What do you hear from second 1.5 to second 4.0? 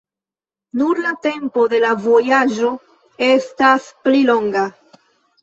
de la vojaĝo estas